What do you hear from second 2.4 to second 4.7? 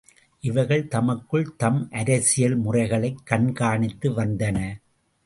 முறைகளைக் கண்காணித்து வந்தன.